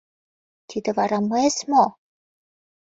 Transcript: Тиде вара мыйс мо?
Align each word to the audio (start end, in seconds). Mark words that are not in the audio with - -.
Тиде 0.69 0.89
вара 0.97 1.19
мыйс 1.29 1.57
мо? 1.69 1.85